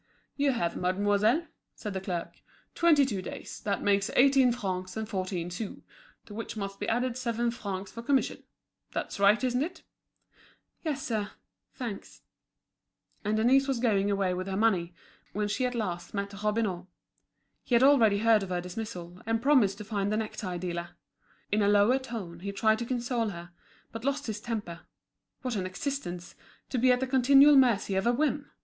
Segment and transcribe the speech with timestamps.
[0.35, 1.45] "You have, mademoiselle,"
[1.75, 2.41] said the clerk,
[2.73, 5.83] "twenty two days; that makes eighteen francs and fourteen sous;
[6.25, 8.41] to which must be added seven francs for commission.
[8.93, 9.83] That's right, isn't it?"
[10.83, 11.33] "Yes, sir.
[11.75, 12.23] Thanks."
[13.23, 14.95] And Denise was going away with her money,
[15.33, 16.87] when she at last met Robineau.
[17.63, 20.95] He had already heard of her dismissal, and promised to find the necktie dealer.
[21.51, 23.51] In a lower tone he tried to console her,
[23.91, 24.79] but lost his temper:
[25.43, 26.33] what an existence,
[26.71, 28.49] to be at the continual mercy of a whim!